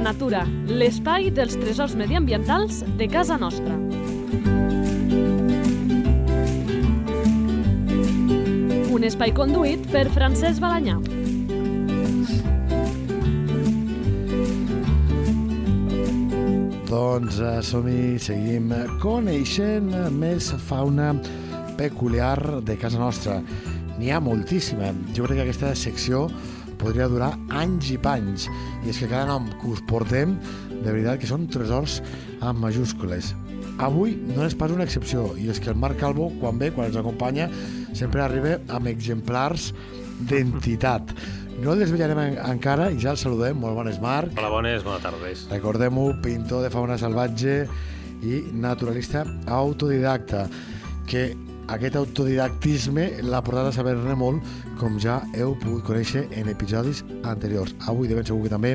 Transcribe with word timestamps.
la 0.00 0.12
natura, 0.12 0.46
l'espai 0.64 1.26
dels 1.34 1.58
tresors 1.60 1.92
mediambientals 1.98 2.78
de 2.96 3.06
casa 3.12 3.36
nostra. 3.36 3.74
Un 8.96 9.04
espai 9.04 9.34
conduït 9.36 9.84
per 9.92 10.06
Francesc 10.14 10.62
Balanyà. 10.64 10.96
Doncs 16.88 17.42
eh, 17.44 17.58
som-hi, 17.68 18.16
seguim 18.24 18.72
coneixent 19.04 19.92
més 20.16 20.48
fauna 20.70 21.12
peculiar 21.76 22.62
de 22.64 22.78
casa 22.80 23.02
nostra. 23.02 23.42
N'hi 23.98 24.08
ha 24.14 24.24
moltíssima. 24.24 24.94
Jo 25.12 25.28
crec 25.28 25.42
que 25.42 25.50
aquesta 25.50 25.74
secció 25.76 26.30
podria 26.80 27.08
durar 27.12 27.34
anys 27.60 27.92
i 27.94 27.98
panys. 28.00 28.48
I 28.84 28.90
és 28.92 28.98
que 29.00 29.10
cada 29.10 29.28
nom 29.28 29.46
que 29.60 29.70
us 29.74 29.84
portem, 29.88 30.34
de 30.80 30.88
veritat 30.88 31.20
que 31.20 31.28
són 31.28 31.46
tresors 31.52 32.00
amb 32.40 32.62
majúscules. 32.64 33.34
Avui 33.80 34.16
no 34.34 34.44
és 34.44 34.56
pas 34.56 34.72
una 34.72 34.84
excepció, 34.84 35.30
i 35.40 35.48
és 35.52 35.60
que 35.60 35.70
el 35.72 35.78
Marc 35.80 36.00
Calvo, 36.00 36.30
quan 36.40 36.58
ve, 36.60 36.70
quan 36.72 36.90
ens 36.90 36.98
acompanya, 37.00 37.48
sempre 37.96 38.24
arriba 38.24 38.58
amb 38.72 38.90
exemplars 38.90 39.70
d'entitat. 40.28 41.14
No 41.60 41.74
el 41.74 41.82
desvetllarem 41.84 42.20
en, 42.22 42.38
encara 42.54 42.88
i 42.92 42.98
ja 43.00 43.12
el 43.12 43.20
saludem. 43.20 43.58
Molt 43.60 43.76
bones, 43.76 44.00
Marc. 44.00 44.32
Hola, 44.38 44.52
bones, 44.52 44.84
bona 44.84 45.00
tardes. 45.04 45.46
Recordem-ho, 45.52 46.06
pintor 46.24 46.64
de 46.64 46.72
fauna 46.72 46.96
salvatge 47.00 47.62
i 48.24 48.42
naturalista 48.56 49.24
autodidacta, 49.48 50.46
que 51.08 51.30
aquest 51.70 51.96
autodidactisme 51.96 53.06
l'ha 53.22 53.40
portat 53.46 53.70
a 53.70 53.74
saber-ne 53.74 54.14
molt, 54.18 54.46
com 54.80 54.98
ja 55.02 55.20
heu 55.38 55.54
pogut 55.60 55.84
conèixer 55.86 56.26
en 56.34 56.50
episodis 56.50 57.04
anteriors. 57.22 57.74
Avui 57.86 58.10
de 58.10 58.16
ben 58.18 58.26
segur 58.26 58.48
que 58.48 58.52
també 58.52 58.74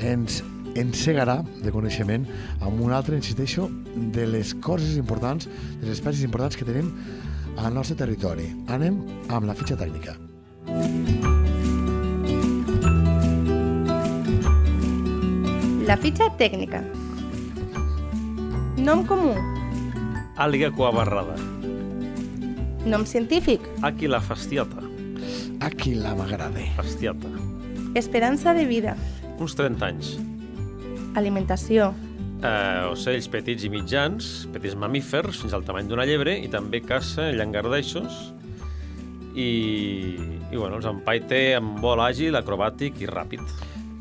ens 0.00 0.40
encegarà 0.78 1.40
de 1.62 1.72
coneixement 1.74 2.24
amb 2.60 2.80
un 2.80 2.94
altre, 2.94 3.16
insisteixo, 3.18 3.68
de 4.14 4.26
les 4.26 4.54
coses 4.64 4.96
importants, 4.96 5.48
de 5.80 5.88
les 5.88 5.98
espècies 5.98 6.24
importants 6.24 6.56
que 6.56 6.68
tenim 6.68 6.92
al 7.58 7.74
nostre 7.74 7.98
territori. 7.98 8.48
Anem 8.72 9.02
amb 9.28 9.48
la 9.50 9.56
fitxa 9.58 9.76
tècnica. 9.76 10.16
La 15.88 15.96
fitxa 16.00 16.28
tècnica. 16.40 16.82
Nom 18.78 19.04
comú. 19.08 19.32
Àliga 20.38 20.70
coabarrada. 20.70 21.57
Nom 22.86 23.04
científic. 23.04 23.60
Aquila 23.82 24.20
fastiata. 24.20 24.82
Aquí 25.60 25.94
la 25.94 26.14
m'agrada. 26.14 26.62
Fastiata. 26.76 27.28
Esperança 27.94 28.54
de 28.54 28.64
vida. 28.66 28.96
Uns 29.38 29.56
30 29.58 29.86
anys. 29.86 30.12
Alimentació. 31.18 31.90
Eh, 32.38 32.86
ocells 32.92 33.26
petits 33.32 33.66
i 33.66 33.70
mitjans, 33.72 34.46
petits 34.54 34.76
mamífers, 34.78 35.40
fins 35.42 35.56
al 35.56 35.66
tamany 35.66 35.88
d'una 35.90 36.06
llebre, 36.06 36.36
i 36.38 36.46
també 36.52 36.80
caça 36.86 37.32
llangardaixos 37.34 38.20
i, 39.34 39.50
i 40.52 40.56
bueno, 40.56 40.78
els 40.78 40.86
empaite 40.86 41.56
amb 41.58 41.82
vol 41.82 42.02
àgil, 42.04 42.38
acrobàtic 42.38 43.02
i 43.02 43.10
ràpid. 43.10 43.42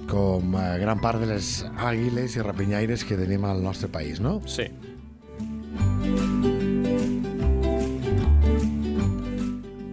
Com 0.07 0.53
eh, 0.53 0.67
gran 0.81 1.01
part 1.01 1.19
de 1.23 1.31
les 1.33 1.65
àguiles 1.73 2.37
i 2.37 2.45
rapinyaires 2.45 3.03
que 3.03 3.17
tenim 3.17 3.49
al 3.49 3.65
nostre 3.65 3.89
país, 3.89 4.21
no? 4.21 4.37
Sí. 4.45 4.69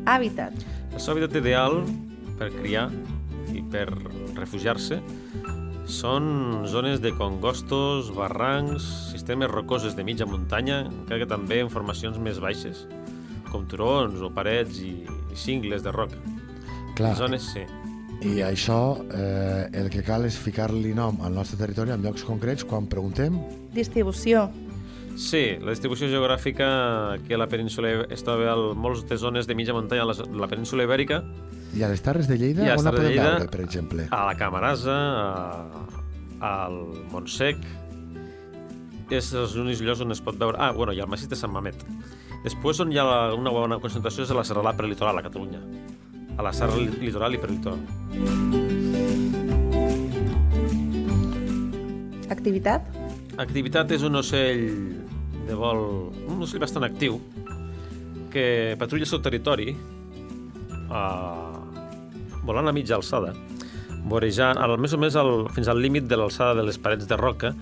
Hàbitat. 0.04 0.64
El 0.92 1.00
seu 1.00 1.14
hàbitat 1.14 1.38
ideal 1.40 1.80
per 2.38 2.50
criar 2.58 2.88
i 3.54 3.62
per 3.72 3.86
refugiar-se 4.36 5.00
són 5.90 6.64
zones 6.70 7.00
de 7.04 7.12
congostos, 7.12 8.08
barrancs, 8.16 8.84
sistemes 9.12 9.50
rocoses 9.50 9.96
de 9.96 10.04
mitja 10.04 10.26
muntanya, 10.26 10.84
encara 10.88 11.20
que 11.24 11.28
també 11.28 11.60
en 11.60 11.70
formacions 11.72 12.16
més 12.18 12.40
baixes, 12.40 12.86
com 13.50 13.66
turons 13.68 14.22
o 14.24 14.30
parets 14.32 14.80
i, 14.80 14.94
i 15.04 15.36
cingles 15.36 15.84
de 15.84 15.92
roca. 15.92 16.20
Clar, 16.96 17.14
Zones, 17.18 17.50
sí. 17.52 17.64
i 18.24 18.38
això 18.46 18.96
eh, 19.12 19.66
el 19.76 19.90
que 19.90 20.04
cal 20.06 20.24
és 20.24 20.38
ficar-li 20.38 20.94
nom 20.96 21.18
al 21.26 21.34
nostre 21.36 21.58
territori 21.60 21.92
en 21.92 22.04
llocs 22.04 22.24
concrets 22.24 22.64
quan 22.64 22.86
preguntem 22.86 23.40
Distribució. 23.74 24.46
Sí, 25.16 25.42
la 25.62 25.70
distribució 25.70 26.08
geogràfica 26.10 26.66
aquí 27.14 27.34
a 27.34 27.38
la 27.38 27.46
península 27.46 27.92
es 28.10 28.24
troba 28.26 28.48
a 28.52 28.56
moltes 28.74 29.06
de 29.08 29.16
zones 29.20 29.46
de 29.46 29.54
mitja 29.54 29.72
muntanya 29.76 30.02
a 30.02 30.08
la, 30.10 30.14
la 30.42 30.48
península 30.50 30.82
ibèrica, 30.88 31.20
i 31.74 31.82
a 31.82 31.88
les 31.90 32.02
Terres 32.02 32.26
de 32.30 32.36
Lleida 32.38 32.66
on 32.74 32.84
la 32.86 32.92
podem 32.94 33.12
Lleida- 33.12 33.30
veure, 33.36 33.48
per 33.50 33.60
exemple? 33.62 34.08
a 34.10 34.24
la 34.26 34.34
Camarasa, 34.38 34.94
a, 34.94 35.86
al 36.66 36.76
Montsec, 37.12 37.62
és 39.14 39.30
els 39.38 39.54
únics 39.60 39.80
llocs 39.86 40.02
on 40.02 40.10
es 40.14 40.20
pot 40.24 40.38
veure... 40.40 40.58
Ah, 40.58 40.72
bueno, 40.74 40.92
i 40.96 41.00
al 41.02 41.06
massís 41.10 41.28
de 41.30 41.36
Sant 41.38 41.52
Mamet. 41.54 41.78
Després 42.44 42.80
on 42.82 42.90
hi 42.92 42.98
ha 42.98 43.04
la, 43.06 43.18
una 43.38 43.50
bona 43.54 43.78
concentració 43.82 44.24
és 44.26 44.30
a 44.34 44.38
la 44.38 44.44
serralada 44.44 44.76
prelitoral, 44.78 45.18
a 45.18 45.22
Catalunya. 45.26 45.60
A 46.38 46.42
la 46.42 46.52
serra 46.52 46.74
li- 46.76 46.90
litoral 47.06 47.34
i 47.34 47.38
prelitoral. 47.38 47.78
Activitat. 52.34 52.86
Activitat 53.38 53.90
és 53.94 54.02
un 54.06 54.14
ocell 54.20 54.62
de 55.48 55.56
vol... 55.58 56.10
un 56.28 56.42
ocell 56.44 56.62
bastant 56.62 56.86
actiu 56.86 57.20
que 58.32 58.74
patrulla 58.78 59.06
el 59.06 59.10
seu 59.10 59.22
territori 59.22 59.74
uh, 60.90 61.54
volant 62.44 62.68
a 62.68 62.74
mitja 62.76 62.96
alçada, 62.98 63.32
vorejant 64.10 64.58
al, 64.60 64.76
més 64.80 64.92
o 64.92 65.00
més 65.00 65.16
al, 65.16 65.46
fins 65.54 65.70
al 65.70 65.80
límit 65.80 66.08
de 66.10 66.18
l'alçada 66.18 66.58
de 66.58 66.66
les 66.66 66.78
parets 66.80 67.08
de 67.08 67.18
roca 67.20 67.54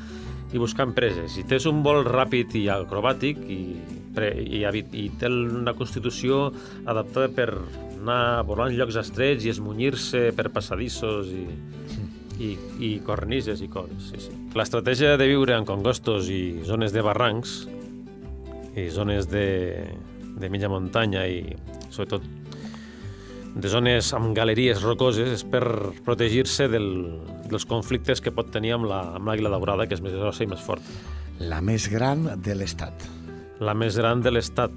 i 0.53 0.60
buscant 0.60 0.93
preses. 0.97 1.38
I 1.38 1.47
tens 1.48 1.66
un 1.70 1.82
vol 1.84 2.03
ràpid 2.09 2.56
i 2.60 2.66
acrobàtic 2.72 3.38
i, 3.48 3.60
pre, 4.14 4.32
i, 4.43 4.64
i 4.64 5.06
té 5.20 5.31
una 5.31 5.75
constitució 5.78 6.49
adaptada 6.84 7.31
per 7.32 7.49
anar 8.03 8.43
volant 8.49 8.75
llocs 8.75 8.99
estrets 9.00 9.47
i 9.47 9.53
esmunyir-se 9.53 10.32
per 10.37 10.50
passadissos 10.53 11.31
i, 11.32 11.47
i, 12.41 12.56
i 12.81 12.91
cornises 13.04 13.60
i 13.60 13.69
coses. 13.69 14.10
Sí, 14.12 14.20
sí. 14.28 14.32
L'estratègia 14.56 15.16
de 15.20 15.26
viure 15.28 15.56
en 15.56 15.65
congostos 15.69 16.28
i 16.32 16.60
zones 16.65 16.93
de 16.93 17.03
barrancs 17.04 17.66
i 18.76 18.87
zones 18.91 19.28
de, 19.28 19.47
de 20.41 20.48
mitja 20.48 20.69
muntanya 20.72 21.26
i 21.28 21.43
sobretot 21.93 22.25
de 23.53 23.69
zones 23.69 24.09
amb 24.16 24.31
galeries 24.32 24.81
rocoses 24.81 25.28
és 25.28 25.43
per 25.44 25.60
protegir-se 26.06 26.70
del, 26.72 26.87
dels 27.50 27.66
conflictes 27.69 28.22
que 28.25 28.32
pot 28.32 28.49
tenir 28.54 28.72
amb 28.78 28.88
la- 28.88 29.03
amb 29.19 29.28
l'àguila 29.28 29.50
daurada, 29.53 29.84
que 29.87 29.93
és 29.94 30.00
més 30.00 30.14
grossa 30.16 30.44
i 30.44 30.49
més 30.49 30.60
forta. 30.64 30.88
La 31.38 31.60
més 31.60 31.91
gran 31.93 32.25
de 32.41 32.54
l'estat. 32.56 33.04
La 33.60 33.75
més 33.76 33.99
gran 34.00 34.22
de 34.25 34.32
l'estat. 34.32 34.72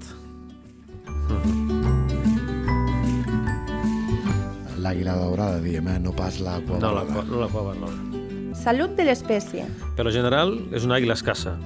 L'àguila 4.86 5.16
daurada, 5.18 5.58
diem, 5.60 5.88
eh? 5.90 5.98
no 5.98 6.12
pas 6.14 6.38
la 6.38 6.60
No 6.62 6.92
la, 6.94 7.02
no 7.26 7.40
la 7.42 7.48
cova, 7.50 7.74
no. 7.74 7.90
Salut 8.56 8.94
de 8.96 9.04
l'espècie. 9.08 9.66
Per 9.98 10.04
lo 10.06 10.12
general, 10.14 10.54
és 10.72 10.86
una 10.86 10.96
àguila 11.00 11.16
escassa. 11.18 11.56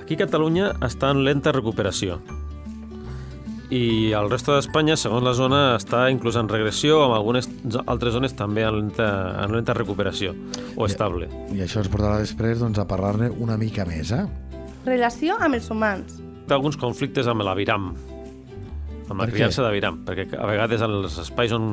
Aquí 0.00 0.16
a 0.16 0.22
Catalunya 0.24 0.72
està 0.86 1.10
en 1.12 1.20
lenta 1.26 1.52
recuperació. 1.52 2.16
I 3.68 4.12
al 4.14 4.28
resto 4.30 4.54
d'Espanya, 4.54 4.94
segons 4.96 5.24
la 5.26 5.32
zona, 5.34 5.60
està 5.74 6.04
inclús 6.14 6.36
en 6.38 6.46
regressió, 6.48 7.00
amb 7.02 7.16
algunes 7.16 7.48
zo- 7.66 7.82
altres 7.90 8.14
zones 8.14 8.36
també 8.38 8.62
en 8.62 8.76
lenta, 8.78 9.08
en 9.42 9.52
lenta 9.56 9.74
recuperació, 9.74 10.34
o 10.78 10.86
estable. 10.86 11.26
I 11.50 11.64
això 11.64 11.82
ens 11.82 11.90
portarà 11.90 12.20
després 12.22 12.60
doncs, 12.62 12.78
a 12.78 12.86
parlar-ne 12.86 13.28
una 13.42 13.56
mica 13.58 13.84
més, 13.84 14.12
eh? 14.14 14.22
Relació 14.86 15.34
amb 15.42 15.58
els 15.58 15.66
humans. 15.74 16.20
Té 16.46 16.54
alguns 16.54 16.78
conflictes 16.78 17.26
amb 17.26 17.42
l'aviram, 17.42 17.90
amb 19.08 19.20
la 19.20 19.24
Per 19.26 19.30
què? 19.32 19.36
criança 19.38 19.62
d'aviram, 19.62 20.00
perquè 20.06 20.26
a 20.38 20.46
vegades 20.48 20.82
en 20.82 20.90
els 21.00 21.18
espais 21.22 21.52
on, 21.54 21.66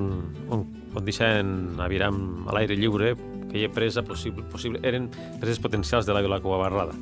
on, 0.54 0.66
on 0.94 1.06
deixen 1.06 1.80
aviram 1.82 2.46
a 2.48 2.54
l'aire 2.58 2.76
lliure, 2.78 3.16
que 3.50 3.60
hi 3.62 3.66
ha 3.68 3.72
presa 3.74 4.02
possible, 4.06 4.44
possible 4.50 4.80
eren 4.84 5.10
preses 5.42 5.60
potencials 5.62 6.06
de 6.06 6.14
l'àguila 6.14 6.40
coabarrada. 6.42 6.94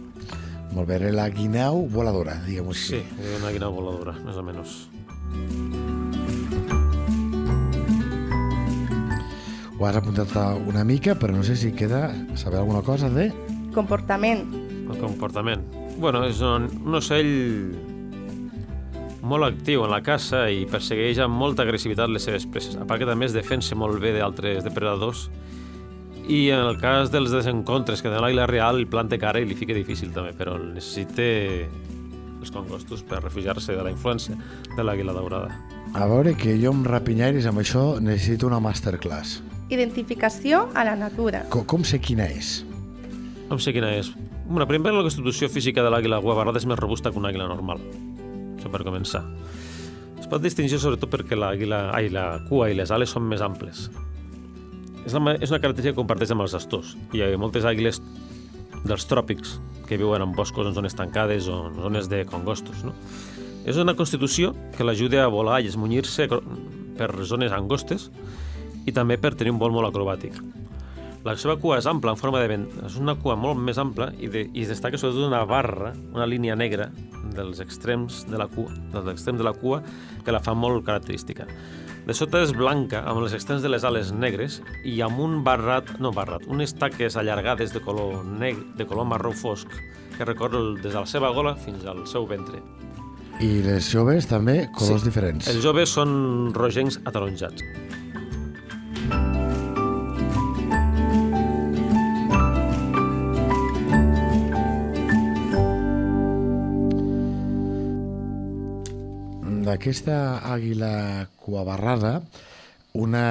Molt 0.72 0.88
bé, 0.88 0.96
era 1.02 1.12
la 1.12 1.30
guineu 1.30 1.86
voladora, 1.92 2.38
diguem-ho 2.48 2.72
Sí, 2.74 2.96
així. 3.02 3.22
és 3.28 3.40
una 3.42 3.52
guineu 3.52 3.72
voladora, 3.76 4.14
més 4.24 4.38
o 4.40 4.44
menys. 4.44 4.78
Ho 9.80 9.86
has 9.88 9.96
apuntat 9.98 10.30
una 10.70 10.84
mica, 10.86 11.16
però 11.18 11.34
no 11.34 11.44
sé 11.44 11.56
si 11.58 11.72
queda 11.74 12.12
saber 12.38 12.60
alguna 12.60 12.82
cosa 12.86 13.10
de... 13.10 13.32
Comportament. 13.74 14.44
El 14.92 14.98
comportament. 15.00 15.64
Bueno, 15.98 16.24
és 16.28 16.42
un, 16.46 16.68
un 16.86 16.96
ocell 17.00 17.32
molt 19.22 19.46
actiu 19.46 19.86
en 19.86 19.92
la 19.94 20.02
caça 20.06 20.48
i 20.50 20.66
persegueix 20.70 21.22
amb 21.22 21.38
molta 21.38 21.66
agressivitat 21.66 22.10
les 22.10 22.26
seves 22.28 22.48
preses. 22.50 22.78
A 22.78 22.86
part 22.90 23.02
que 23.02 23.10
també 23.10 23.28
es 23.28 23.36
defensa 23.36 23.78
molt 23.78 24.02
bé 24.02 24.14
d'altres 24.18 24.66
depredadors 24.66 25.30
i 26.28 26.50
en 26.54 26.66
el 26.66 26.80
cas 26.82 27.12
dels 27.14 27.34
desencontres 27.34 28.02
que 28.02 28.10
té 28.12 28.22
l'àguila 28.22 28.48
real 28.50 28.80
el 28.80 28.88
planta 28.90 29.20
cara 29.22 29.42
i 29.42 29.48
li 29.48 29.58
fica 29.58 29.76
difícil 29.78 30.14
també, 30.14 30.34
però 30.38 30.58
necessita 30.62 31.26
els 32.42 32.54
congostos 32.54 33.04
per 33.06 33.22
refugiar-se 33.22 33.76
de 33.78 33.86
la 33.86 33.94
influència 33.94 34.38
de 34.76 34.86
l'àguila 34.86 35.14
daurada. 35.18 35.54
A 35.94 36.08
veure, 36.08 36.34
que 36.40 36.56
jo 36.62 36.72
amb 36.74 36.88
rapinyaires 36.88 37.46
amb 37.50 37.62
això 37.62 38.00
necessito 38.02 38.50
una 38.50 38.62
masterclass. 38.64 39.42
Identificació 39.72 40.68
a 40.74 40.86
la 40.88 40.98
natura. 41.00 41.46
Com, 41.54 41.66
com 41.68 41.86
sé 41.88 42.02
quina 42.02 42.26
és? 42.28 42.62
no 43.52 43.60
sé 43.60 43.74
quina 43.74 43.92
és. 43.94 44.12
Bueno, 44.48 44.68
primer 44.68 44.94
la 44.96 45.04
constitució 45.04 45.50
física 45.52 45.84
de 45.84 45.92
l'àguila 45.92 46.22
guabarrada 46.24 46.60
és 46.60 46.66
més 46.68 46.80
robusta 46.80 47.12
que 47.12 47.20
una 47.20 47.32
àguila 47.32 47.50
normal. 47.52 47.84
Això 48.62 48.70
per 48.70 48.84
començar. 48.86 49.24
Es 50.22 50.30
pot 50.30 50.44
distingir 50.44 50.78
sobretot 50.78 51.10
perquè 51.10 51.34
l'àguila, 51.34 51.88
ai, 51.98 52.12
la 52.14 52.44
cua 52.46 52.70
i 52.70 52.78
les 52.78 52.94
ales 52.94 53.10
són 53.10 53.26
més 53.26 53.42
amples. 53.42 53.88
És, 55.02 55.16
la, 55.18 55.34
és 55.34 55.50
una 55.50 55.58
característica 55.58 55.96
que 55.96 55.98
comparteix 55.98 56.30
amb 56.36 56.46
els 56.46 56.54
astors. 56.54 56.94
Hi 57.10 57.26
ha 57.26 57.32
moltes 57.42 57.66
àguiles 57.66 57.98
dels 58.86 59.08
tròpics 59.10 59.58
que 59.90 59.98
viuen 59.98 60.22
en 60.22 60.38
boscos 60.38 60.70
en 60.70 60.78
zones 60.78 60.94
tancades 60.94 61.50
o 61.50 61.58
en 61.72 61.82
zones 61.82 62.10
de 62.14 62.22
congostos. 62.30 62.86
No? 62.86 62.94
És 63.66 63.82
una 63.82 63.98
constitució 63.98 64.54
que 64.78 64.86
l'ajuda 64.86 65.26
a 65.26 65.34
volar 65.34 65.58
i 65.66 65.74
esmunyir-se 65.74 66.30
per 66.30 67.10
zones 67.26 67.58
angostes 67.58 68.12
i 68.86 68.94
també 68.94 69.18
per 69.18 69.34
tenir 69.34 69.58
un 69.58 69.62
vol 69.62 69.74
molt 69.74 69.90
acrobàtic. 69.90 70.38
La 71.22 71.36
seva 71.38 71.54
cua 71.62 71.78
és 71.78 71.86
ampla, 71.86 72.16
en 72.16 72.18
forma 72.18 72.40
de 72.42 72.48
vent. 72.50 72.64
És 72.88 72.96
una 72.98 73.14
cua 73.14 73.36
molt 73.38 73.60
més 73.62 73.78
ampla 73.78 74.08
i, 74.18 74.30
de, 74.32 74.48
i 74.58 74.64
es 74.64 74.72
destaca 74.72 74.98
sobretot 74.98 75.28
una 75.28 75.44
barra, 75.46 75.92
una 76.16 76.26
línia 76.26 76.56
negra 76.58 76.90
dels 77.36 77.62
extrems 77.62 78.24
de 78.30 78.40
la 78.42 78.48
cua, 78.50 78.74
dels 78.94 79.12
extrems 79.14 79.38
de 79.38 79.46
la 79.46 79.54
cua 79.54 79.84
que 80.26 80.34
la 80.34 80.42
fa 80.42 80.56
molt 80.58 80.82
característica. 80.88 81.46
De 82.08 82.16
sota 82.18 82.42
és 82.42 82.56
blanca, 82.58 83.04
amb 83.06 83.22
les 83.22 83.36
extrems 83.38 83.62
de 83.62 83.70
les 83.70 83.86
ales 83.86 84.10
negres 84.10 84.58
i 84.90 84.98
amb 85.06 85.22
un 85.22 85.44
barrat, 85.46 85.94
no 86.02 86.10
barrat, 86.16 86.48
unes 86.50 86.74
taques 86.74 87.18
allargades 87.22 87.76
de 87.76 87.84
color, 87.86 88.24
neg, 88.26 88.58
de 88.80 88.90
color 88.90 89.06
marró 89.06 89.36
fosc 89.38 89.70
que 90.18 90.26
recorre 90.26 90.58
des 90.82 90.90
de 90.90 90.98
la 90.98 91.06
seva 91.06 91.30
gola 91.38 91.54
fins 91.54 91.86
al 91.86 92.02
seu 92.10 92.26
ventre. 92.26 92.64
I 93.42 93.62
les 93.66 93.94
joves 93.94 94.26
també, 94.30 94.64
colors 94.74 95.06
sí. 95.06 95.10
diferents. 95.10 95.48
Els 95.54 95.62
joves 95.62 95.94
són 95.94 96.52
rogencs 96.58 96.98
ataronjats. 97.06 97.64
D'aquesta 109.72 110.44
àguila 110.52 111.28
cuabarrada, 111.40 112.20
una, 113.00 113.26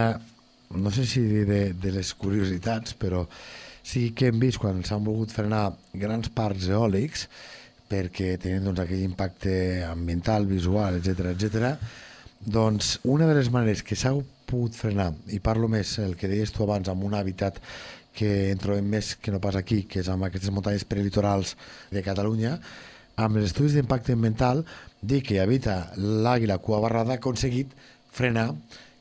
no 0.73 0.91
sé 0.91 1.05
si 1.07 1.21
de, 1.21 1.73
de 1.77 1.93
les 1.93 2.15
curiositats, 2.17 2.97
però 2.97 3.27
sí 3.85 4.11
que 4.17 4.31
hem 4.31 4.41
vist 4.41 4.61
quan 4.63 4.81
s'han 4.87 5.05
volgut 5.05 5.35
frenar 5.35 5.69
grans 5.93 6.31
parcs 6.33 6.71
eòlics, 6.73 7.27
perquè 7.91 8.37
tenen 8.41 8.69
doncs, 8.69 8.85
aquell 8.85 9.05
impacte 9.05 9.55
ambiental, 9.89 10.47
visual, 10.47 11.01
etc 11.01 11.33
etc. 11.35 11.73
doncs 12.41 12.99
una 13.05 13.27
de 13.29 13.35
les 13.37 13.51
maneres 13.53 13.83
que 13.83 13.99
s'ha 13.99 14.15
pogut 14.51 14.77
frenar, 14.79 15.11
i 15.35 15.41
parlo 15.43 15.69
més 15.69 15.99
el 16.03 16.17
que 16.17 16.31
deies 16.31 16.55
tu 16.55 16.65
abans, 16.65 16.89
amb 16.89 17.05
un 17.05 17.19
hàbitat 17.19 17.59
que 18.17 18.51
en 18.55 18.63
trobem 18.63 18.87
més 18.91 19.13
que 19.21 19.35
no 19.35 19.43
pas 19.43 19.59
aquí, 19.59 19.85
que 19.91 20.01
és 20.01 20.09
amb 20.11 20.25
aquestes 20.27 20.55
muntanyes 20.55 20.87
prelitorals 20.89 21.57
de 21.93 22.03
Catalunya, 22.07 22.57
amb 23.17 23.41
els 23.41 23.51
estudis 23.51 23.75
d'impacte 23.77 24.15
ambiental, 24.15 24.65
dir 25.01 25.23
que 25.25 25.41
habita 25.41 25.91
l'àguila 25.97 26.61
cua 26.63 26.81
barrada 26.85 27.17
ha 27.17 27.21
aconseguit 27.21 27.73
frenar 28.13 28.51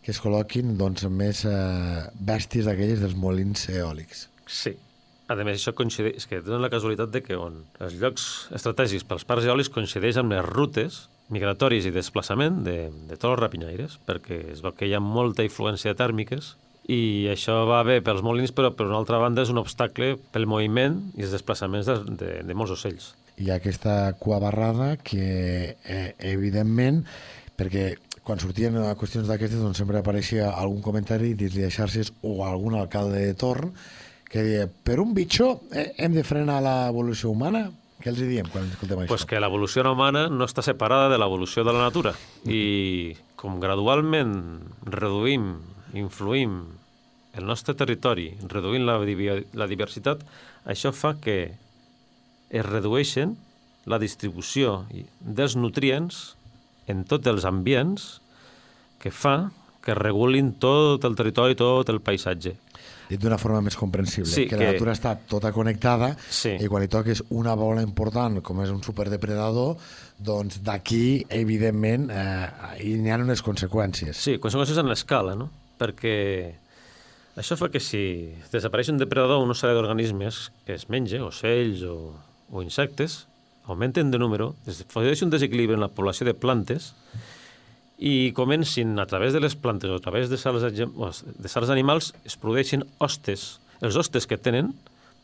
que 0.03 0.13
es 0.15 0.19
col·loquin 0.23 0.77
doncs, 0.79 1.05
més 1.11 1.43
eh, 1.45 2.05
bèsties 2.15 2.65
d'aquelles 2.69 3.01
dels 3.03 3.17
molins 3.19 3.67
eòlics. 3.69 4.27
Sí. 4.47 4.75
A 5.29 5.35
més, 5.37 5.59
això 5.59 5.75
coincideix, 5.77 6.15
és 6.17 6.25
que 6.25 6.39
tenen 6.41 6.63
la 6.63 6.71
casualitat 6.73 7.11
de 7.13 7.21
que 7.21 7.35
on 7.37 7.59
els 7.85 7.99
llocs 8.01 8.23
estratègics 8.57 9.05
pels 9.05 9.27
parcs 9.29 9.45
eòlics 9.45 9.69
coincideix 9.69 10.17
amb 10.17 10.33
les 10.33 10.41
rutes 10.47 11.03
migratoris 11.29 11.85
i 11.85 11.93
desplaçament 11.93 12.63
de, 12.65 12.77
de 12.89 13.13
tots 13.17 13.35
els 13.35 13.43
rapinyaires, 13.43 13.99
perquè 14.07 14.39
es 14.55 14.63
veu 14.65 14.73
que 14.73 14.89
hi 14.89 14.95
ha 14.97 15.03
molta 15.03 15.45
influència 15.45 15.93
tèrmiques 15.93 16.55
i 16.89 17.29
això 17.29 17.59
va 17.69 17.83
bé 17.85 17.99
pels 18.01 18.23
molins, 18.25 18.49
però 18.55 18.73
per 18.73 18.87
una 18.89 18.97
altra 18.97 19.21
banda 19.21 19.45
és 19.45 19.53
un 19.53 19.61
obstacle 19.61 20.15
pel 20.33 20.49
moviment 20.49 20.97
i 21.13 21.27
els 21.27 21.37
desplaçaments 21.37 21.85
de, 21.85 21.99
de, 22.09 22.31
de 22.49 22.57
molts 22.57 22.73
ocells 22.79 23.11
hi 23.39 23.49
ha 23.49 23.57
aquesta 23.59 24.13
cua 24.19 24.39
barrada 24.43 24.97
que, 24.97 25.77
eh, 25.79 26.13
evidentment, 26.31 27.05
perquè 27.57 27.93
quan 28.23 28.39
sortien 28.39 28.75
qüestions 28.99 29.29
d'aquestes 29.31 29.63
doncs 29.63 29.79
sempre 29.79 29.99
apareixia 29.99 30.51
algun 30.51 30.83
comentari 30.85 31.33
dins 31.33 31.55
de 31.55 31.69
xarxes 31.73 32.11
o 32.21 32.43
algun 32.45 32.75
alcalde 32.77 33.23
de 33.25 33.33
torn 33.33 33.71
que 34.29 34.43
deia, 34.45 34.67
per 34.69 34.99
un 35.01 35.15
bitxo 35.17 35.63
eh, 35.73 35.93
hem 35.97 36.13
de 36.13 36.23
frenar 36.27 36.59
l'evolució 36.61 37.31
humana? 37.33 37.69
Què 37.99 38.11
els 38.11 38.19
diem 38.21 38.47
quan 38.51 38.67
escoltem 38.69 39.01
això? 39.01 39.11
Pues 39.11 39.25
que 39.27 39.41
l'evolució 39.41 39.83
humana 39.89 40.27
no 40.29 40.45
està 40.45 40.61
separada 40.63 41.09
de 41.09 41.17
l'evolució 41.17 41.65
de 41.65 41.73
la 41.73 41.87
natura 41.87 42.13
i 42.45 43.15
com 43.39 43.57
gradualment 43.63 44.35
reduïm, 44.85 45.55
influïm 45.97 46.61
el 47.39 47.47
nostre 47.47 47.73
territori, 47.77 48.33
reduint 48.51 48.85
la, 48.85 48.99
la 48.99 49.67
diversitat, 49.69 50.21
això 50.69 50.91
fa 50.93 51.15
que 51.23 51.39
es 52.49 52.65
redueixen 52.65 53.37
la 53.89 53.99
distribució 54.01 54.83
dels 55.19 55.55
nutrients 55.57 56.35
en 56.89 57.05
tots 57.09 57.29
els 57.29 57.45
ambients 57.45 58.19
que 58.99 59.13
fa 59.13 59.51
que 59.83 59.95
regulin 59.95 60.53
tot 60.59 61.05
el 61.07 61.15
territori, 61.15 61.55
tot 61.57 61.89
el 61.89 62.01
paisatge. 62.03 62.55
Dit 63.09 63.21
d'una 63.23 63.39
forma 63.41 63.61
més 63.65 63.77
comprensible, 63.79 64.29
sí, 64.29 64.43
que, 64.45 64.53
que 64.53 64.59
la 64.61 64.73
natura 64.75 64.93
està 64.93 65.15
tota 65.31 65.49
connectada 65.55 66.11
sí. 66.19 66.51
i 66.61 66.67
quan 66.69 66.83
li 66.83 66.89
toques 66.91 67.23
una 67.33 67.55
bola 67.57 67.81
important 67.81 68.37
com 68.45 68.61
és 68.61 68.69
un 68.69 68.83
superdepredador, 68.85 69.79
doncs 70.19 70.59
d'aquí, 70.65 71.23
evidentment, 71.33 72.09
eh, 72.13 72.85
hi 72.85 72.93
ha 73.09 73.17
unes 73.23 73.41
conseqüències. 73.45 74.13
Sí, 74.13 74.37
conseqüències 74.37 74.77
en 74.83 74.91
l'escala, 74.91 75.33
no? 75.39 75.49
Perquè 75.79 76.17
això 77.39 77.57
fa 77.57 77.71
que 77.73 77.81
si 77.81 78.03
desapareix 78.51 78.91
un 78.93 79.01
depredador, 79.01 79.41
una 79.41 79.57
sèrie 79.57 79.79
d'organismes 79.79 80.49
que 80.67 80.77
es 80.77 80.89
menja, 80.91 81.23
ocells 81.25 81.85
o 81.87 81.97
o 82.51 82.63
insectes 82.65 83.25
augmenten 83.69 84.11
de 84.11 84.19
número, 84.19 84.55
es 84.65 84.81
produeix 84.89 85.21
un 85.21 85.29
desequilibri 85.29 85.77
en 85.77 85.83
la 85.83 85.91
població 85.93 86.25
de 86.27 86.33
plantes 86.33 86.93
i 87.99 88.31
comencin 88.33 88.97
a 88.99 89.05
través 89.05 89.35
de 89.35 89.41
les 89.43 89.55
plantes 89.59 89.91
o 89.91 89.99
a 89.99 90.03
través 90.03 90.29
de 90.31 90.39
sals, 90.39 90.63
de 90.63 91.51
sals 91.51 91.69
animals 91.69 92.13
es 92.25 92.37
produeixen 92.39 92.85
hostes. 92.97 93.59
Els 93.83 93.99
hostes 93.99 94.25
que 94.27 94.39
tenen 94.39 94.73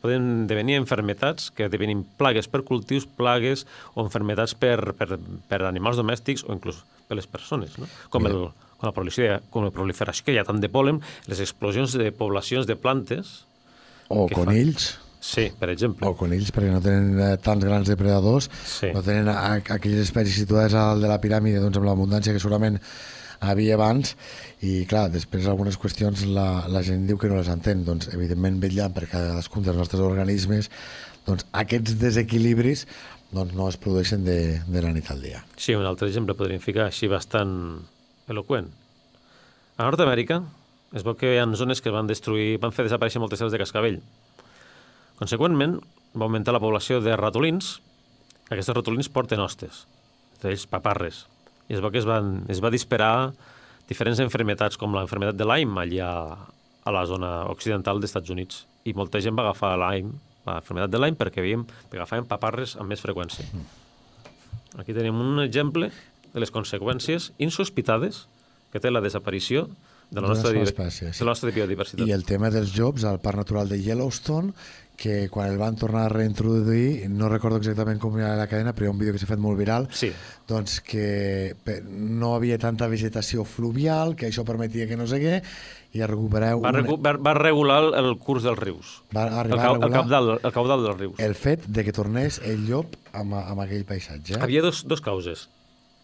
poden 0.03 0.45
devenir 0.45 0.75
enfermetats 0.77 1.49
que 1.55 1.69
devenin 1.71 2.03
plagues 2.19 2.49
per 2.51 2.61
cultius, 2.67 3.07
plagues 3.07 3.65
o 3.95 4.03
enfermetats 4.03 4.53
per, 4.53 4.93
per, 4.93 5.17
per 5.49 5.63
animals 5.65 5.97
domèstics 5.97 6.45
o 6.45 6.53
inclús 6.53 6.83
per 7.07 7.17
les 7.17 7.29
persones, 7.29 7.79
no? 7.81 7.89
com, 8.13 8.27
el, 8.29 8.49
com, 8.77 8.89
la 8.89 8.93
proliferació, 8.93 9.39
com 9.53 9.65
la 9.65 9.73
proliferació 9.73 10.27
que 10.27 10.35
hi 10.35 10.41
ha 10.41 10.45
tant 10.45 10.61
de 10.61 10.69
polen, 10.69 11.01
les 11.31 11.41
explosions 11.41 11.97
de 11.97 12.11
poblacions 12.13 12.69
de 12.69 12.77
plantes... 12.77 13.41
O 14.13 14.27
conills. 14.29 14.91
Fa 14.91 15.04
Sí, 15.25 15.47
per 15.57 15.71
exemple. 15.73 16.05
O 16.05 16.13
conills, 16.19 16.51
perquè 16.53 16.69
no 16.69 16.79
tenen 16.85 17.17
eh, 17.17 17.33
tants 17.41 17.65
grans 17.65 17.89
depredadors, 17.89 18.45
sí. 18.69 18.91
no 18.93 19.01
tenen 19.05 19.31
aquelles 19.33 20.03
espècies 20.03 20.37
situades 20.37 20.75
al 20.77 21.01
de 21.01 21.09
la 21.09 21.17
piràmide 21.23 21.63
doncs, 21.63 21.79
amb 21.79 21.87
l'abundància 21.89 22.35
que 22.35 22.41
segurament 22.43 22.77
havia 23.41 23.73
abans 23.75 24.13
i 24.63 24.85
clar, 24.89 25.07
després 25.11 25.47
algunes 25.49 25.79
qüestions 25.81 26.23
la, 26.29 26.65
la 26.71 26.83
gent 26.85 27.03
diu 27.09 27.17
que 27.19 27.27
no 27.31 27.39
les 27.39 27.49
entén 27.51 27.81
doncs 27.87 28.07
evidentment 28.13 28.61
vetllant 28.61 28.93
per 28.95 29.09
cadascun 29.11 29.65
dels 29.65 29.81
nostres 29.81 30.03
organismes 30.05 30.69
doncs 31.25 31.47
aquests 31.63 31.97
desequilibris 31.99 32.85
doncs 33.35 33.57
no 33.57 33.67
es 33.67 33.79
produeixen 33.81 34.23
de, 34.23 34.61
de 34.61 34.83
la 34.85 34.93
nit 34.95 35.09
al 35.11 35.25
dia. 35.25 35.41
Sí, 35.57 35.73
un 35.75 35.89
altre 35.89 36.07
exemple 36.07 36.37
podríem 36.37 36.61
ficar 36.63 36.85
així 36.87 37.09
bastant 37.11 37.51
eloquent. 38.31 38.69
A 39.75 39.89
Nord-Amèrica 39.89 40.39
es 40.95 41.03
veu 41.03 41.17
que 41.19 41.33
hi 41.33 41.41
ha 41.41 41.49
zones 41.57 41.81
que 41.83 41.91
van 41.91 42.07
destruir, 42.07 42.55
van 42.63 42.71
fer 42.71 42.85
desaparèixer 42.85 43.19
moltes 43.19 43.41
aus 43.41 43.51
de 43.51 43.59
cascavell 43.59 43.99
Conseqüentment, 45.19 45.79
va 46.15 46.27
augmentar 46.27 46.55
la 46.55 46.61
població 46.63 47.01
de 47.03 47.15
ratolins. 47.19 47.79
Aquests 48.49 48.73
ratolins 48.75 49.09
porten 49.11 49.41
hostes, 49.41 49.85
ells 50.45 50.67
paparres. 50.69 51.25
I 51.69 51.77
es 51.77 51.81
veu 51.81 51.89
que 51.89 51.97
es, 51.97 52.05
van, 52.05 52.43
es 52.51 52.61
va 52.61 52.69
disparar 52.69 53.31
diferents 53.89 54.21
enfermetats, 54.21 54.77
com 54.77 54.93
l'enfermetat 54.93 55.37
de 55.37 55.47
Lyme, 55.47 55.81
allà 55.81 56.09
a 56.85 56.93
la 56.93 57.05
zona 57.09 57.31
occidental 57.49 57.97
dels 57.97 58.11
Estats 58.11 58.29
Units. 58.33 58.65
I 58.85 58.93
molta 58.93 59.21
gent 59.23 59.37
va 59.37 59.47
agafar 59.47 59.73
Lyme, 59.81 60.13
l'enfermetat 60.45 60.93
de 60.93 61.01
Lyme, 61.01 61.17
perquè 61.17 61.41
que 61.41 61.97
agafaven 61.97 62.29
paparres 62.29 62.75
amb 62.77 62.93
més 62.93 63.01
freqüència. 63.01 63.47
Aquí 64.77 64.93
tenim 64.93 65.17
un 65.21 65.41
exemple 65.41 65.89
de 66.33 66.43
les 66.43 66.51
conseqüències 66.53 67.31
insospitades 67.41 68.25
que 68.73 68.81
té 68.83 68.91
la 68.91 69.01
desaparició 69.01 69.69
de 70.15 70.23
la 70.23 70.31
nostra, 70.31 70.55
espècie, 70.63 71.11
sí. 71.11 71.19
de 71.19 71.27
la 71.27 71.35
nostra 71.35 71.51
biodiversitat. 71.51 72.07
I 72.07 72.15
el 72.15 72.25
tema 72.25 72.49
dels 72.53 72.73
llops 72.77 73.03
al 73.05 73.19
Parc 73.23 73.43
Natural 73.43 73.69
de 73.69 73.81
Yellowstone, 73.83 74.55
que 74.95 75.27
quan 75.29 75.51
el 75.51 75.57
van 75.59 75.75
tornar 75.75 76.05
a 76.07 76.09
reintroduir, 76.09 77.09
no 77.11 77.27
recordo 77.29 77.59
exactament 77.59 77.99
com 77.99 78.15
era 78.17 78.35
la 78.39 78.47
cadena, 78.47 78.71
però 78.73 78.87
hi 78.87 78.89
ha 78.89 78.93
un 78.93 79.01
vídeo 79.01 79.13
que 79.13 79.19
s'ha 79.19 79.27
fet 79.27 79.41
molt 79.43 79.59
viral, 79.59 79.89
sí. 79.91 80.09
doncs 80.47 80.79
que 80.85 81.55
no 81.91 82.33
havia 82.37 82.57
tanta 82.61 82.87
vegetació 82.87 83.43
fluvial, 83.43 84.15
que 84.15 84.29
això 84.29 84.45
permetia 84.47 84.87
que 84.87 84.95
no 84.95 85.07
sé 85.11 85.19
què, 85.19 85.41
i 85.95 86.03
recupereu... 86.03 86.63
Va, 86.63 86.73
recu 86.75 86.97
va, 86.99 87.15
va 87.19 87.35
regular 87.37 87.81
el 87.99 88.13
curs 88.23 88.47
dels 88.47 88.59
rius. 88.59 88.95
Va 89.15 89.27
arribar 89.41 89.59
el, 89.59 89.67
a 89.67 89.73
regular 89.75 89.91
el, 89.91 89.97
caudal, 89.99 90.31
el 90.39 90.55
caudal 90.55 90.87
dels 90.87 90.99
rius. 90.99 91.19
El 91.23 91.35
fet 91.39 91.67
de 91.67 91.85
que 91.87 91.95
tornés 91.95 92.39
el 92.43 92.65
llop 92.67 92.95
amb, 93.13 93.37
amb 93.43 93.63
aquell 93.67 93.85
paisatge. 93.87 94.39
Havia 94.43 94.63
dos, 94.65 94.85
dos 94.87 95.03
causes. 95.03 95.49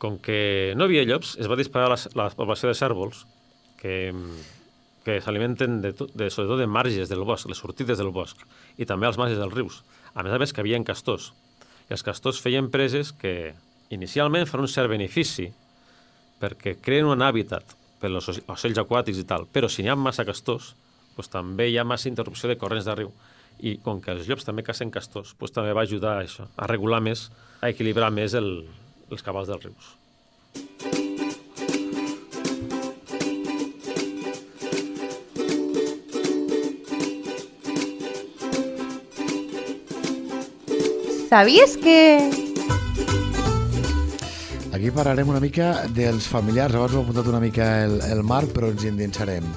Com 0.01 0.17
que 0.17 0.73
no 0.79 0.87
havia 0.87 1.03
llops, 1.05 1.35
es 1.39 1.49
va 1.51 1.59
disparar 1.59 1.91
la, 1.91 1.99
la 2.17 2.31
població 2.35 2.71
de 2.71 2.77
cèrvols, 2.77 3.25
que 3.81 4.11
que 5.01 5.15
s'alimenten 5.17 5.79
de, 5.81 5.95
de, 5.97 6.27
sobretot 6.29 6.59
de 6.61 6.67
marges 6.69 7.09
del 7.09 7.23
bosc, 7.25 7.47
les 7.49 7.57
sortides 7.57 7.97
del 7.97 8.11
bosc, 8.13 8.37
i 8.77 8.85
també 8.85 9.07
als 9.07 9.17
marges 9.17 9.39
dels 9.41 9.53
rius. 9.53 9.79
A 10.13 10.21
més 10.21 10.35
a 10.35 10.37
més 10.37 10.53
que 10.53 10.61
havia 10.61 10.77
castors. 10.85 11.31
I 11.89 11.95
els 11.95 12.03
castors 12.05 12.37
feien 12.37 12.67
preses 12.69 13.09
que 13.11 13.55
inicialment 13.89 14.45
fan 14.45 14.61
un 14.61 14.69
cert 14.69 14.91
benefici 14.91 15.47
perquè 16.39 16.75
creen 16.85 17.09
un 17.09 17.25
hàbitat 17.25 17.73
per 17.99 18.11
als 18.13 18.29
oce- 18.29 18.43
ocells 18.45 18.77
aquàtics 18.77 19.17
i 19.17 19.25
tal, 19.25 19.47
però 19.49 19.65
si 19.69 19.81
n'hi 19.81 19.89
ha 19.89 19.97
massa 19.97 20.21
castors, 20.25 20.75
doncs 21.15 21.33
també 21.33 21.71
hi 21.71 21.79
ha 21.81 21.83
massa 21.83 22.09
interrupció 22.09 22.49
de 22.53 22.59
corrents 22.61 22.85
de 22.85 22.95
riu. 23.01 23.11
I 23.57 23.79
com 23.81 23.99
que 24.05 24.13
els 24.13 24.29
llops 24.29 24.45
també 24.45 24.61
cacen 24.61 24.93
castors, 24.93 25.33
doncs 25.39 25.57
també 25.57 25.73
va 25.73 25.81
ajudar 25.81 26.19
a 26.19 26.23
això, 26.27 26.45
a 26.57 26.69
regular 26.69 27.01
més, 27.01 27.31
a 27.59 27.73
equilibrar 27.73 28.13
més 28.13 28.37
el, 28.37 28.67
els 29.09 29.25
cabals 29.25 29.49
dels 29.49 29.65
rius. 29.65 29.95
Sabies 41.31 41.77
que... 41.77 42.27
Aquí 44.75 44.89
parlarem 44.91 45.29
una 45.31 45.39
mica 45.39 45.85
dels 45.87 46.25
familiars. 46.27 46.75
Abans 46.75 46.91
ho 46.91 46.99
ha 46.99 47.05
apuntat 47.05 47.29
una 47.31 47.39
mica 47.39 47.85
el, 47.85 48.01
el 48.03 48.19
Marc, 48.27 48.51
però 48.51 48.67
ens 48.73 48.83
hi 48.83 48.91
endinsarem. 48.91 49.47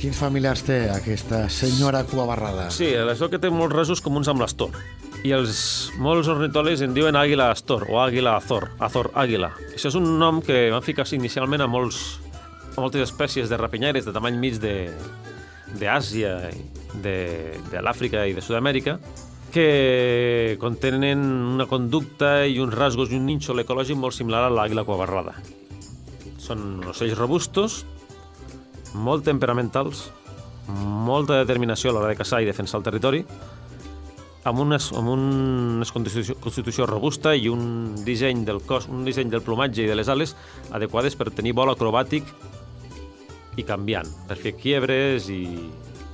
Quins 0.00 0.16
familiars 0.16 0.64
té 0.64 0.78
aquesta 0.88 1.42
senyora 1.52 2.06
cua 2.08 2.24
barrada? 2.24 2.70
Sí, 2.72 2.88
això 2.96 3.28
que 3.28 3.36
té 3.36 3.52
molts 3.52 3.76
rasos 3.76 4.00
comuns 4.00 4.32
amb 4.32 4.40
l'astor. 4.40 4.80
I 5.20 5.36
els 5.36 5.60
molts 6.00 6.32
ornitòlegs 6.32 6.88
en 6.88 6.96
diuen 6.96 7.20
àguila 7.20 7.52
astor 7.52 7.84
o 7.92 8.00
àguila 8.00 8.38
azor, 8.40 8.70
azor 8.80 9.12
àguila. 9.12 9.52
Això 9.74 9.92
és 9.92 10.00
un 10.00 10.14
nom 10.16 10.40
que 10.40 10.70
van 10.72 10.88
ficar 10.88 11.04
inicialment 11.12 11.60
a, 11.60 11.68
molts, 11.68 12.14
a 12.72 12.78
moltes 12.80 13.10
espècies 13.10 13.52
de 13.52 13.60
rapinyaires 13.60 14.08
de 14.08 14.16
tamany 14.16 14.40
mig 14.40 14.56
de 14.64 14.78
d'Àsia, 15.76 16.38
de, 17.04 17.18
de 17.68 17.82
l'Àfrica 17.84 18.24
i 18.24 18.32
de 18.32 18.40
Sud-amèrica, 18.40 18.96
que 19.50 20.56
contenen 20.60 21.20
una 21.54 21.66
conducta 21.66 22.46
i 22.46 22.58
uns 22.62 22.74
rasgos 22.74 23.10
i 23.10 23.18
un 23.18 23.26
nínxol 23.28 23.62
ecològic 23.62 23.98
molt 23.98 24.16
similar 24.16 24.46
a 24.46 24.52
l'àguila 24.54 24.86
cuabarrada. 24.88 25.34
Són 26.40 26.80
ocells 26.90 27.18
robustos, 27.18 27.84
molt 28.94 29.26
temperamentals, 29.28 30.08
molta 30.70 31.40
determinació 31.42 31.90
a 31.90 31.96
l'hora 31.96 32.12
de 32.12 32.18
caçar 32.18 32.42
i 32.42 32.48
defensar 32.48 32.80
el 32.80 32.86
territori, 32.86 33.24
amb, 34.44 34.62
unes, 34.64 34.90
amb 34.96 35.12
una 35.12 35.86
constitució, 35.92 36.36
constitució 36.40 36.86
robusta 36.88 37.34
i 37.36 37.48
un 37.52 37.94
disseny 38.06 38.44
del 38.48 38.62
cos, 38.66 38.88
un 38.88 39.04
disseny 39.04 39.30
del 39.32 39.44
plomatge 39.44 39.84
i 39.84 39.90
de 39.90 39.98
les 39.98 40.08
ales 40.08 40.34
adequades 40.72 41.16
per 41.16 41.30
tenir 41.34 41.52
vol 41.56 41.72
acrobàtic 41.72 42.28
i 43.60 43.66
canviant, 43.66 44.08
per 44.28 44.38
fer 44.40 44.54
quiebres 44.56 45.28
i, 45.32 45.44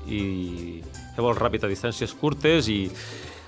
i 0.08 0.20
fer 1.16 1.24
vol 1.24 1.36
ràpid 1.38 1.64
a 1.64 1.70
distàncies 1.72 2.12
curtes 2.20 2.68
i 2.72 2.82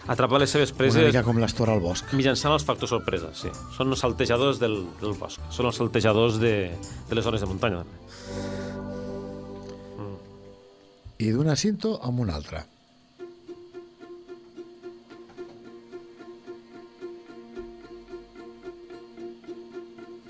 atrapar 0.08 0.40
les 0.40 0.50
seves 0.50 0.72
Una 0.72 0.78
preses 0.80 1.10
mica 1.10 1.22
com 1.26 1.38
l'Astor 1.38 1.68
al 1.68 1.82
bosc. 1.84 2.14
mitjançant 2.16 2.54
els 2.56 2.64
factors 2.64 2.94
sorpresa, 2.96 3.34
sí. 3.36 3.52
Són 3.76 3.92
els 3.92 4.00
saltejadors 4.00 4.58
del, 4.62 4.80
del 5.02 5.12
bosc, 5.20 5.42
són 5.52 5.68
els 5.68 5.76
saltejadors 5.76 6.40
de, 6.40 6.54
de 7.10 7.18
les 7.18 7.24
zones 7.24 7.44
de 7.44 7.50
muntanya. 7.50 7.84
també. 7.84 7.96
I 11.18 11.32
d'una 11.34 11.56
cinto 11.58 11.96
amb 12.06 12.20
una 12.22 12.36
altra. 12.38 12.64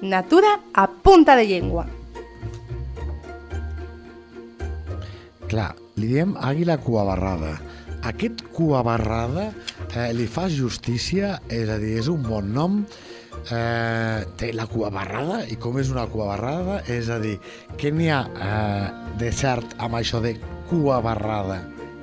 Natura 0.01 0.61
a 0.73 0.87
punta 0.87 1.35
de 1.37 1.47
llengua. 1.47 1.87
Clar, 5.49 5.75
li 5.99 6.13
diem 6.15 6.35
àguila 6.39 6.79
cuabarrada. 6.83 7.57
Aquest 8.07 8.45
cuabarrada 8.55 9.49
eh, 9.95 10.11
li 10.15 10.29
fa 10.31 10.47
justícia, 10.53 11.39
és 11.51 11.71
a 11.71 11.79
dir, 11.83 11.97
és 11.99 12.11
un 12.13 12.23
bon 12.23 12.53
nom, 12.55 12.83
eh, 13.51 14.27
té 14.39 14.53
la 14.55 14.69
cuabarrada, 14.71 15.43
i 15.51 15.59
com 15.61 15.81
és 15.83 15.91
una 15.91 16.07
cuabarrada? 16.11 16.83
És 16.87 17.11
a 17.11 17.19
dir, 17.23 17.39
què 17.81 17.91
n'hi 17.95 18.13
ha 18.15 18.23
eh, 18.29 18.87
de 19.19 19.33
cert 19.35 19.75
amb 19.83 19.99
això 19.99 20.23
de 20.25 20.37
cuabarrada? 20.71 21.63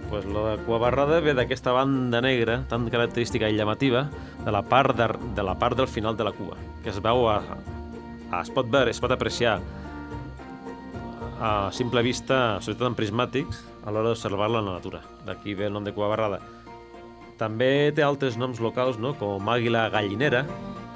Pues 0.10 0.26
de 0.30 0.58
cua 0.68 0.78
barrada 0.78 1.18
ve 1.20 1.34
d'aquesta 1.34 1.72
banda 1.74 2.20
negra 2.22 2.60
tan 2.70 2.86
característica 2.94 3.50
i 3.50 3.56
llamativa 3.58 4.06
de 4.46 4.52
la 4.54 4.62
part, 4.62 4.94
de, 4.96 5.08
de 5.36 5.44
la 5.44 5.56
part 5.58 5.78
del 5.78 5.90
final 5.90 6.16
de 6.16 6.28
la 6.28 6.32
cua, 6.32 6.60
que 6.84 6.92
es 6.94 7.00
veu 7.02 7.26
a, 7.28 7.40
a, 8.30 8.42
es 8.44 8.52
pot 8.54 8.70
veure, 8.70 8.94
es 8.94 9.02
pot 9.02 9.12
apreciar 9.12 9.58
a 11.42 11.72
simple 11.74 12.04
vista, 12.06 12.62
sobretot 12.62 12.92
en 12.92 12.96
prismàtics, 12.96 13.64
a 13.86 13.92
l'hora 13.92 14.10
d'observar-la 14.10 14.60
en 14.60 14.66
la 14.66 14.74
natura. 14.80 15.02
D'aquí 15.26 15.54
ve 15.54 15.68
el 15.68 15.74
nom 15.74 15.84
de 15.86 15.94
cua 15.94 16.08
barrada. 16.10 16.40
També 17.38 17.92
té 17.96 18.02
altres 18.04 18.38
noms 18.40 18.60
locals, 18.64 18.98
no? 18.98 19.14
com 19.20 19.44
àguila 19.52 19.90
gallinera, 19.92 20.46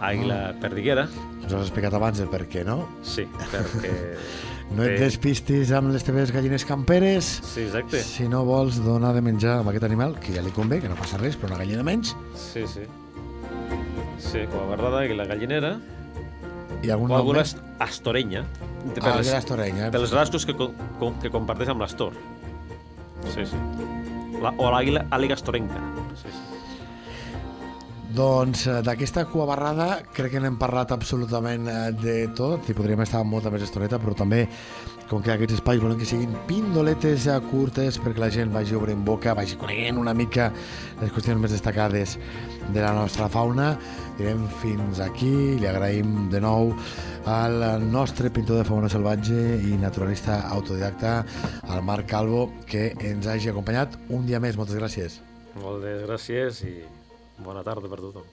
àguila 0.01 0.53
perdiguera, 0.62 1.08
Ens 1.43 1.53
has 1.55 1.65
explicat 1.65 1.93
abans 1.98 2.19
el 2.22 2.27
per 2.29 2.43
què, 2.48 2.62
no? 2.65 2.88
sí, 3.03 3.25
perquè... 3.51 3.93
No 4.69 4.84
et 4.86 5.00
despistis 5.01 5.72
amb 5.74 5.89
les 5.89 6.03
teves 6.05 6.29
gallines 6.29 6.62
camperes. 6.63 7.25
Sí, 7.41 7.63
exacte. 7.63 8.03
Si 8.05 8.27
no 8.29 8.43
vols 8.46 8.75
donar 8.86 9.15
de 9.15 9.22
menjar 9.25 9.55
amb 9.63 9.72
aquest 9.72 9.88
animal, 9.88 10.13
que 10.22 10.36
ja 10.36 10.43
li 10.46 10.51
convé, 10.53 10.77
que 10.84 10.88
no 10.91 10.93
passa 11.00 11.17
res, 11.17 11.34
però 11.41 11.50
una 11.55 11.58
gallina 11.63 11.81
menys, 11.81 12.12
Sí, 12.38 12.67
sí. 12.69 12.86
Sí, 14.22 14.43
cua 14.51 14.67
barrada, 14.69 15.01
àguila 15.08 15.25
gallinera, 15.25 15.72
i 16.86 16.91
algun 16.93 17.10
o 17.10 17.15
nom 17.15 17.17
alguna 17.17 17.41
astorenya, 17.81 18.43
de- 18.93 19.01
Ah, 19.01 19.15
les- 19.17 19.25
de 19.25 19.34
l'Astorenya. 19.34 19.88
eh? 19.88 19.91
pels 19.91 20.12
rasgos 20.13 20.46
que, 20.46 20.53
com, 20.55 21.17
que 21.19 21.31
comparteix 21.34 21.69
amb 21.74 21.81
l'astor. 21.81 22.13
Sí, 23.26 23.46
sí. 23.46 23.58
La, 24.42 24.54
o 24.58 24.68
àliga 24.76 25.34
astorenca. 25.34 25.80
Sí, 26.16 26.30
sí. 26.32 26.59
Doncs 28.10 28.63
eh, 28.66 28.80
d'aquesta 28.82 29.28
cua 29.30 29.46
barrada 29.46 30.00
crec 30.16 30.34
que 30.34 30.39
n'hem 30.42 30.56
parlat 30.58 30.89
absolutament 30.96 31.68
eh, 31.70 31.92
de 31.94 32.16
tot 32.34 32.66
i 32.66 32.74
podríem 32.74 33.04
estar 33.06 33.22
molta 33.22 33.51
més 33.54 33.68
estoneta 33.68 34.00
però 34.01 34.16
també 34.18 34.48
com 35.10 35.22
que 35.22 35.34
aquests 35.34 35.60
espais 35.60 35.82
volem 35.82 36.00
que 36.00 36.08
siguin 36.10 36.34
pindoletes 36.50 37.28
eh, 37.30 37.38
curtes 37.51 38.00
perquè 38.01 38.24
la 38.24 38.32
gent 38.34 38.50
vagi 38.54 38.78
obrint 38.78 39.06
boca, 39.06 39.36
vagi 39.38 39.60
coneguent 39.62 40.01
una 40.01 40.16
mica 40.18 40.50
les 41.04 41.13
qüestions 41.13 41.38
més 41.38 41.54
destacades 41.54 42.18
de 42.74 42.82
la 42.82 42.96
nostra 42.98 43.30
fauna 43.30 43.75
direm 44.18 44.42
fins 44.63 45.01
aquí, 45.06 45.60
li 45.62 45.70
agraïm 45.70 46.32
de 46.34 46.42
nou 46.42 46.74
al 47.30 47.62
nostre 47.92 48.34
pintor 48.34 48.63
de 48.63 48.66
fauna 48.66 48.89
salvatge 48.89 49.38
i 49.70 49.78
naturalista 49.78 50.48
autodidacta 50.50 51.20
al 51.70 51.86
Marc 51.86 52.10
Calvo 52.10 52.48
que 52.66 52.89
ens 53.06 53.30
hagi 53.30 53.54
acompanyat 53.54 54.00
un 54.10 54.25
dia 54.25 54.42
més, 54.42 54.58
moltes 54.58 54.82
gràcies. 54.82 55.22
Moltes 55.62 56.08
gràcies 56.08 56.66
i 56.66 56.80
bona 57.43 57.63
tarda 57.63 57.89
per 57.89 58.00
tothom. 58.03 58.27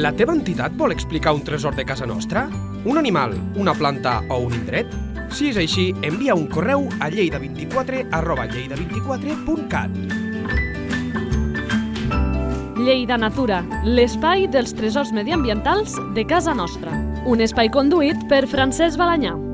La 0.00 0.14
teva 0.16 0.32
entitat 0.32 0.72
vol 0.80 0.94
explicar 0.94 1.34
un 1.36 1.42
tresor 1.44 1.74
de 1.76 1.84
casa 1.84 2.06
nostra? 2.08 2.46
Un 2.88 2.96
animal, 2.96 3.34
una 3.60 3.74
planta 3.76 4.22
o 4.32 4.38
un 4.46 4.56
indret? 4.56 4.88
Si 5.30 5.50
és 5.52 5.60
així, 5.60 5.90
envia 6.02 6.34
un 6.34 6.48
correu 6.50 6.88
a 6.98 7.10
lleida24 7.12 8.06
arroba 8.16 8.48
lleida24.cat. 8.48 10.19
Lleida 12.80 13.18
Natura, 13.20 13.60
l'espai 13.84 14.46
dels 14.48 14.72
tresors 14.78 15.12
mediambientals 15.12 15.98
de 16.16 16.24
casa 16.24 16.54
nostra. 16.56 16.96
Un 17.28 17.44
espai 17.44 17.68
conduït 17.68 18.24
per 18.32 18.46
Francesc 18.48 18.96
Balanyà. 19.00 19.49